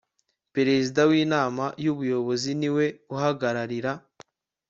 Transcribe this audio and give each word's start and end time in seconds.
perezida 0.55 1.01
w 1.09 1.11
inama 1.23 1.65
y 1.83 1.85
ubuyobozi 1.93 2.51
niwe 2.59 2.85
uhagararira 3.13 3.91